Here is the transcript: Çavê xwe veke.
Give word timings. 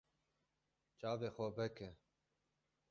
Çavê 0.99 1.29
xwe 1.35 1.47
veke. 1.55 1.89